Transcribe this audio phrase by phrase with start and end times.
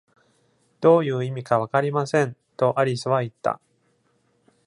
[0.81, 3.61] 「どういう意味かわかりません」とアリスは言った。